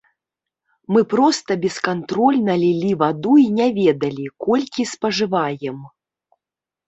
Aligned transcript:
Мы 0.95 1.01
проста 1.13 1.51
бескантрольна 1.65 2.53
лілі 2.63 2.89
ваду 3.03 3.33
і 3.41 3.45
не 3.59 3.67
ведалі, 3.77 4.25
колькі 4.45 4.81
спажываем. 4.95 5.77